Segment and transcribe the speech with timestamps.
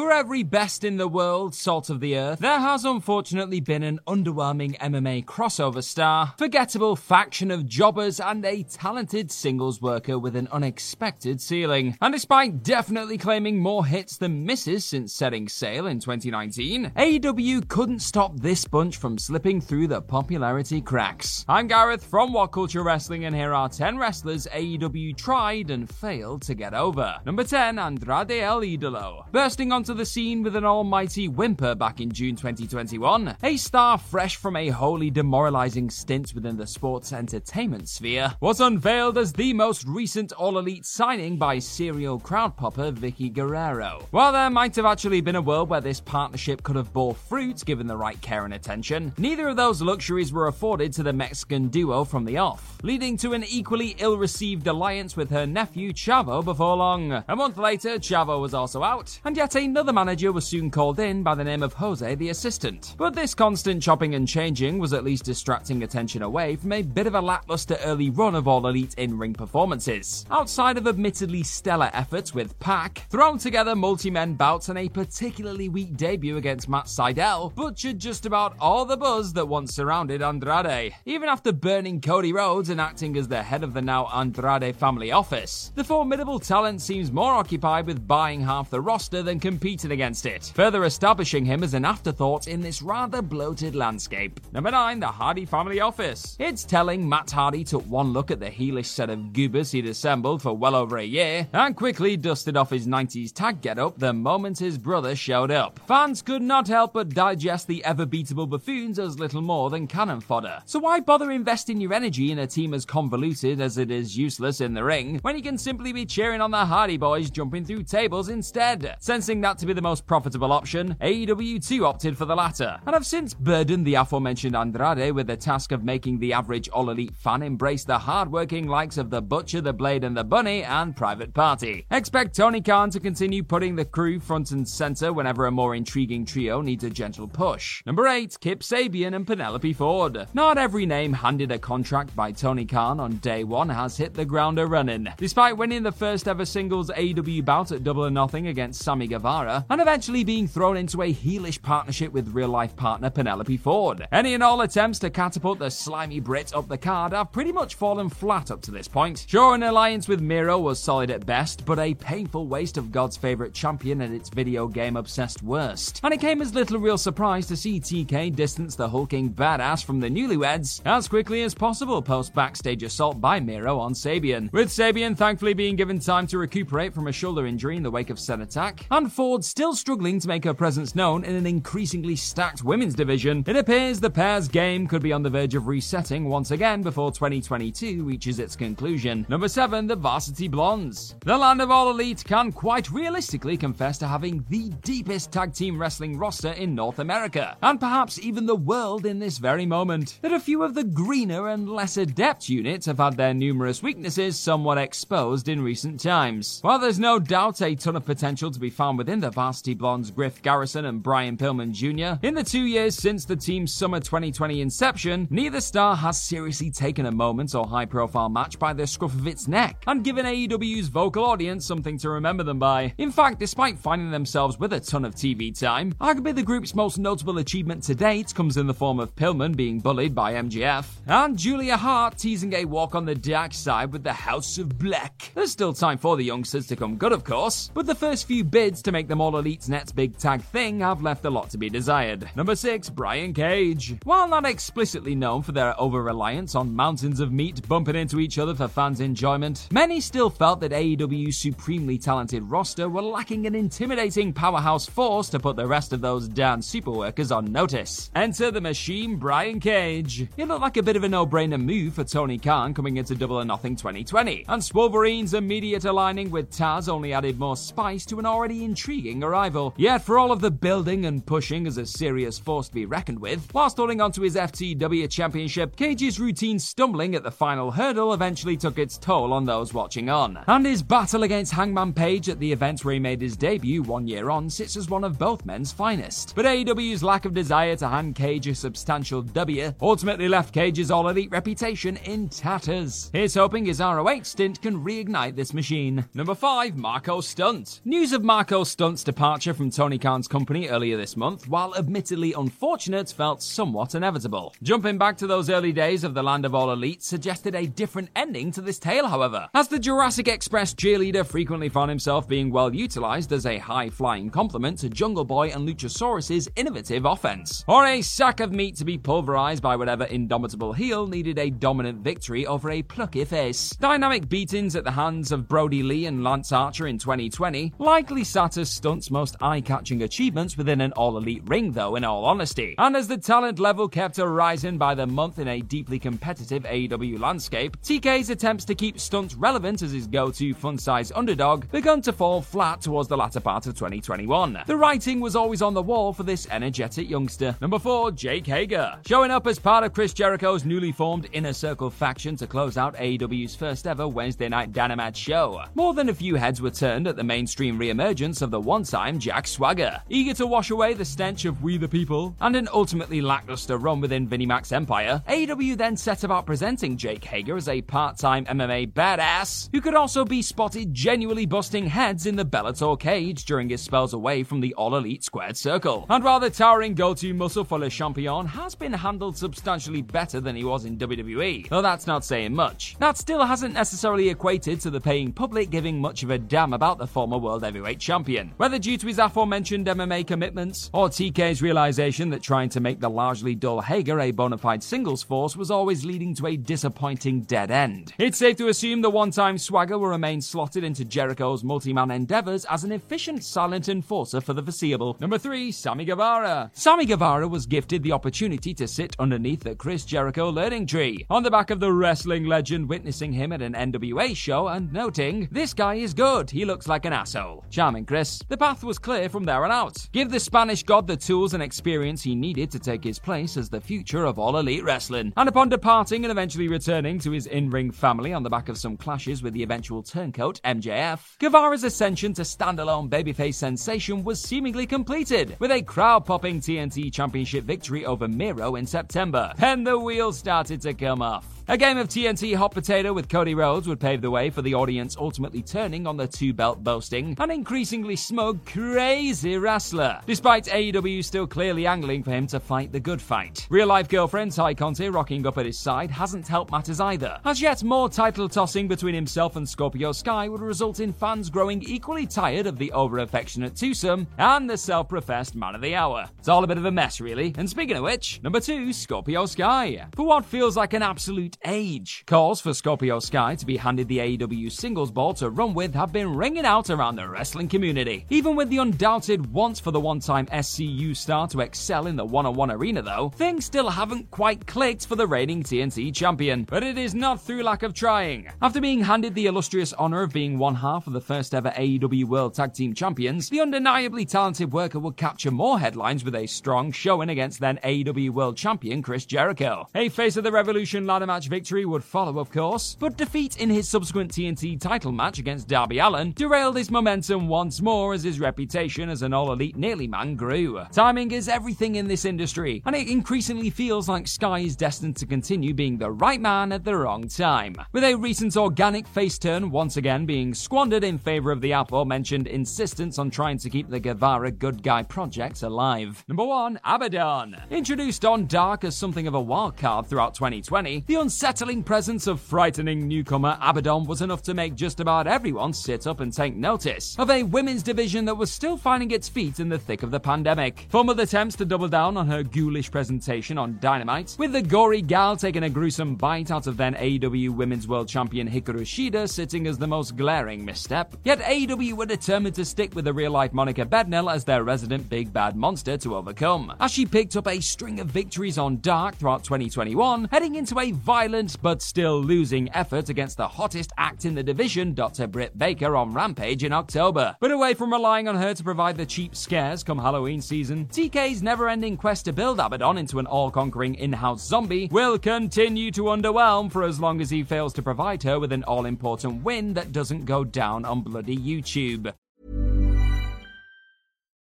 [0.00, 4.00] For every best in the world salt of the earth, there has unfortunately been an
[4.06, 10.48] underwhelming MMA crossover star, forgettable faction of jobbers, and a talented singles worker with an
[10.50, 11.98] unexpected ceiling.
[12.00, 18.00] And despite definitely claiming more hits than misses since setting sail in 2019, AEW couldn't
[18.00, 21.44] stop this bunch from slipping through the popularity cracks.
[21.46, 26.40] I'm Gareth from What Culture Wrestling, and here are 10 wrestlers AEW tried and failed
[26.42, 27.20] to get over.
[27.26, 29.30] Number 10, Andrade El Idolo.
[29.30, 33.36] Bursting onto the scene with an almighty whimper back in June 2021.
[33.42, 39.18] A star fresh from a wholly demoralizing stint within the sports entertainment sphere, was unveiled
[39.18, 44.06] as the most recent All Elite signing by serial crowd popper Vickie Guerrero.
[44.10, 47.64] While there might have actually been a world where this partnership could have bore fruit
[47.64, 51.68] given the right care and attention, neither of those luxuries were afforded to the Mexican
[51.68, 56.76] duo from the off, leading to an equally ill-received alliance with her nephew Chavo before
[56.76, 57.24] long.
[57.28, 61.22] A month later, Chavo was also out, and yet another manager was soon called in
[61.22, 62.94] by the name of Jose the assistant.
[62.98, 67.06] But this constant chopping and changing was at least distracting attention away from a bit
[67.06, 70.26] of a lackluster early run of all elite in ring performances.
[70.30, 75.70] Outside of admittedly stellar efforts with Pac, thrown together multi men bouts and a particularly
[75.70, 80.94] weak debut against Matt Sydal, butchered just about all the buzz that once surrounded Andrade.
[81.06, 85.10] Even after burning Cody Rhodes and acting as the head of the now Andrade family
[85.10, 90.26] office, the formidable talent seems more occupied with buying half the roster than competing against
[90.26, 94.40] it, further establishing him as an afterthought in this rather bloated landscape.
[94.52, 96.36] Number 9, the Hardy family office.
[96.40, 100.42] It's telling Matt Hardy took one look at the heelish set of goobers he'd assembled
[100.42, 104.58] for well over a year and quickly dusted off his 90s tag getup the moment
[104.58, 105.78] his brother showed up.
[105.86, 110.20] Fans could not help but digest the ever beatable buffoons as little more than cannon
[110.20, 110.60] fodder.
[110.66, 114.60] So why bother investing your energy in a team as convoluted as it is useless
[114.60, 117.84] in the ring when you can simply be cheering on the Hardy boys jumping through
[117.84, 118.96] tables instead?
[118.98, 122.94] Sensing that to be the most profitable option, AEW too opted for the latter, and
[122.94, 127.14] have since burdened the aforementioned Andrade with the task of making the average All Elite
[127.14, 131.34] fan embrace the hardworking likes of the Butcher, the Blade, and the Bunny, and Private
[131.34, 131.86] Party.
[131.90, 136.24] Expect Tony Khan to continue putting the crew front and center whenever a more intriguing
[136.24, 137.82] trio needs a gentle push.
[137.84, 140.26] Number 8, Kip Sabian and Penelope Ford.
[140.34, 144.24] Not every name handed a contract by Tony Khan on day one has hit the
[144.24, 145.08] ground a running.
[145.16, 149.49] Despite winning the first ever singles AEW bout at Double or Nothing against Sammy Guevara,
[149.70, 154.06] and eventually being thrown into a heelish partnership with real life partner Penelope Ford.
[154.12, 157.74] Any and all attempts to catapult the slimy Brit up the card have pretty much
[157.74, 159.26] fallen flat up to this point.
[159.28, 163.16] Sure, an alliance with Miro was solid at best, but a painful waste of God's
[163.16, 166.00] favourite champion at its video game obsessed worst.
[166.02, 170.00] And it came as little real surprise to see TK distance the hulking badass from
[170.00, 174.52] the newlyweds as quickly as possible post backstage assault by Miro on Sabian.
[174.52, 178.10] With Sabian thankfully being given time to recuperate from a shoulder injury in the wake
[178.10, 182.16] of said attack, and Ford still struggling to make her presence known in an increasingly
[182.16, 186.28] stacked women's division, it appears the pair's game could be on the verge of resetting
[186.28, 189.26] once again before 2022 reaches its conclusion.
[189.28, 191.14] Number 7, the Varsity Blondes.
[191.24, 195.80] The land of all elite can quite realistically confess to having the deepest tag team
[195.80, 200.18] wrestling roster in North America, and perhaps even the world in this very moment.
[200.22, 204.38] That a few of the greener and less adept units have had their numerous weaknesses
[204.38, 206.58] somewhat exposed in recent times.
[206.62, 210.10] While there's no doubt a ton of potential to be found within the Varsity Blondes
[210.10, 212.24] Griff Garrison and Brian Pillman Jr.
[212.26, 217.06] In the two years since the team's summer 2020 inception, neither star has seriously taken
[217.06, 220.88] a moment or high profile match by the scruff of its neck and given AEW's
[220.88, 222.92] vocal audience something to remember them by.
[222.98, 226.98] In fact, despite finding themselves with a ton of TV time, arguably the group's most
[226.98, 231.36] notable achievement to date comes in the form of Pillman being bullied by MJF and
[231.36, 235.32] Julia Hart teasing a walk on the dark side with the House of Black.
[235.34, 238.44] There's still time for the youngsters to come good, of course, but the first few
[238.44, 241.58] bids to make them all Elite's next big tag thing have left a lot to
[241.58, 242.30] be desired.
[242.36, 243.96] Number 6, Brian Cage.
[244.04, 248.38] While not explicitly known for their over reliance on mountains of meat bumping into each
[248.38, 253.56] other for fans' enjoyment, many still felt that AEW's supremely talented roster were lacking an
[253.56, 258.10] intimidating powerhouse force to put the rest of those damn superworkers on notice.
[258.14, 260.28] Enter the machine, Brian Cage.
[260.36, 263.40] It looked like a bit of a no-brainer move for Tony Khan coming into Double
[263.40, 268.26] or Nothing 2020, and Swolverine's immediate aligning with Taz only added more spice to an
[268.26, 269.74] already intriguing arrival.
[269.76, 273.20] Yet, for all of the building and pushing as a serious force to be reckoned
[273.20, 278.56] with, whilst holding onto his FTW championship, Cage's routine stumbling at the final hurdle eventually
[278.56, 280.38] took its toll on those watching on.
[280.46, 284.06] And his battle against Hangman Page at the event where he made his debut one
[284.06, 286.34] year on sits as one of both men's finest.
[286.34, 291.08] But AEW's lack of desire to hand Cage a substantial W ultimately left Cage's all
[291.08, 293.10] elite reputation in tatters.
[293.12, 296.04] Here's hoping his ROH stint can reignite this machine.
[296.14, 297.80] Number 5, Marko Stunt.
[297.84, 303.12] News of Marko Stunt's departure from Tony Khan's company earlier this month, while admittedly unfortunate,
[303.12, 304.52] felt somewhat inevitable.
[304.64, 308.10] Jumping back to those early days of the Land of All Elite suggested a different
[308.16, 312.74] ending to this tale, however, as the Jurassic Express cheerleader frequently found himself being well
[312.74, 318.02] utilized as a high flying complement to Jungle Boy and Luchasaurus's innovative offense, or a
[318.02, 322.70] sack of meat to be pulverized by whatever indomitable heel needed a dominant victory over
[322.70, 323.70] a plucky face.
[323.76, 328.56] Dynamic beatings at the hands of Brodie Lee and Lance Archer in 2020 likely sat
[328.56, 332.74] as Stunt's most eye catching achievements within an all elite ring, though, in all honesty.
[332.78, 337.20] And as the talent level kept rising by the month in a deeply competitive AEW
[337.20, 342.00] landscape, TK's attempts to keep Stunt relevant as his go to fun sized underdog began
[342.00, 344.62] to fall flat towards the latter part of 2021.
[344.66, 347.54] The writing was always on the wall for this energetic youngster.
[347.60, 348.98] Number 4, Jake Hager.
[349.04, 352.96] Showing up as part of Chris Jericho's newly formed Inner Circle faction to close out
[352.96, 355.64] AEW's first ever Wednesday night Dynamite show.
[355.74, 359.48] More than a few heads were turned at the mainstream re-emergence of the one-time Jack
[359.48, 360.00] Swagger.
[360.08, 364.00] Eager to wash away the stench of We the People and an ultimately lackluster run
[364.00, 368.92] within Vinnie Mac's empire, AEW then set about presenting Jake Hager as a part-time MMA
[368.92, 373.82] badass who could also be spotted genuinely busting heads in the Bellator cage during his
[373.82, 376.06] spells away from the All Elite Squared Circle.
[376.08, 380.54] And while the towering go-to muscle for Le Champion has been handled substantially better than
[380.54, 384.90] he was in WWE, though that's not saying much, that still hasn't necessarily equated to
[384.90, 388.54] the paying public giving much of a damn about the former World Heavyweight Champion.
[388.60, 393.08] Whether due to his aforementioned MMA commitments, or TK's realization that trying to make the
[393.08, 397.70] largely dull Hager a bona fide singles force was always leading to a disappointing dead
[397.70, 398.12] end.
[398.18, 402.84] It's safe to assume the one-time swagger will remain slotted into Jericho's multi-man endeavors as
[402.84, 405.16] an efficient silent enforcer for the foreseeable.
[405.20, 406.70] Number 3, Sammy Guevara.
[406.74, 411.44] Sammy Guevara was gifted the opportunity to sit underneath the Chris Jericho learning tree, on
[411.44, 415.72] the back of the wrestling legend witnessing him at an NWA show and noting, this
[415.72, 417.64] guy is good, he looks like an asshole.
[417.70, 418.42] Charming Chris.
[418.50, 420.08] The path was clear from there on out.
[420.10, 423.68] Give the Spanish god the tools and experience he needed to take his place as
[423.68, 425.32] the future of all elite wrestling.
[425.36, 428.96] And upon departing and eventually returning to his in-ring family on the back of some
[428.96, 435.54] clashes with the eventual turncoat MJF, Guevara's ascension to standalone babyface sensation was seemingly completed
[435.60, 439.52] with a crowd-popping TNT Championship victory over Miro in September.
[439.58, 441.59] Then the wheels started to come off.
[441.70, 444.74] A game of TNT hot potato with Cody Rhodes would pave the way for the
[444.74, 451.24] audience ultimately turning on the two belt boasting and increasingly smug, crazy wrestler, despite AEW
[451.24, 453.68] still clearly angling for him to fight the good fight.
[453.70, 457.62] Real life girlfriend Tay Conti rocking up at his side hasn't helped matters either, as
[457.62, 462.26] yet more title tossing between himself and Scorpio Sky would result in fans growing equally
[462.26, 466.28] tired of the over affectionate twosome and the self professed man of the hour.
[466.40, 467.54] It's all a bit of a mess, really.
[467.56, 470.08] And speaking of which, number two, Scorpio Sky.
[470.16, 472.24] For what feels like an absolute age.
[472.26, 476.12] Calls for Scorpio Sky to be handed the AEW singles ball to run with have
[476.12, 478.26] been ringing out around the wrestling community.
[478.30, 482.24] Even with the undoubted want for the one time SCU star to excel in the
[482.24, 486.64] one on one arena, though, things still haven't quite clicked for the reigning TNT champion.
[486.64, 488.48] But it is not through lack of trying.
[488.62, 492.24] After being handed the illustrious honor of being one half of the first ever AEW
[492.24, 496.92] World Tag Team Champions, the undeniably talented worker will capture more headlines with a strong
[496.92, 499.86] showing against then AEW World Champion Chris Jericho.
[499.94, 503.68] A face of the Revolution ladder match victory would follow, of course, but defeat in
[503.68, 508.38] his subsequent TNT title match against Darby Allin derailed his momentum once more as his
[508.38, 510.80] reputation as an all elite nearly man grew.
[510.92, 515.26] Timing is everything in this industry, and it increasingly feels like Sky is destined to
[515.26, 517.74] continue being the right man at the wrong time.
[517.92, 522.46] With a recent organic face turn once again being squandered in favor of the aforementioned
[522.46, 526.24] insistence on trying to keep the Guevara good guy project alive.
[526.28, 526.78] Number 1.
[526.86, 527.68] Abadon.
[527.70, 532.40] Introduced on Dark as something of a wild card throughout 2020, the unsettling presence of
[532.40, 537.14] frightening newcomer Abadon was enough to make just about everyone sit up and take notice
[537.20, 540.18] of a women's division that was still finding its feet in the thick of the
[540.18, 540.88] pandemic.
[540.88, 545.36] Fumbled attempts to double down on her ghoulish presentation on Dynamite, with the gory gal
[545.36, 549.78] taking a gruesome bite out of then AEW Women's World Champion Hikaru Shida sitting as
[549.78, 551.14] the most glaring misstep.
[551.22, 555.08] Yet AEW were determined to stick with the real life Monica Bednell as their resident
[555.08, 559.14] big bad monster to overcome, as she picked up a string of victories on Dark
[559.14, 561.19] throughout 2021, heading into a violent
[561.60, 565.26] but still losing effort against the hottest act in the division, Dr.
[565.26, 567.36] Britt Baker, on Rampage in October.
[567.40, 571.42] But away from relying on her to provide the cheap scares come Halloween season, TK's
[571.42, 575.90] never ending quest to build Abadon into an all conquering in house zombie will continue
[575.90, 579.44] to underwhelm for as long as he fails to provide her with an all important
[579.44, 582.14] win that doesn't go down on bloody YouTube.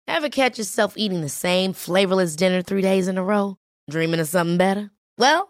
[0.07, 3.57] Ever catch yourself eating the same flavorless dinner three days in a row?
[3.89, 4.91] Dreaming of something better?
[5.17, 5.50] Well,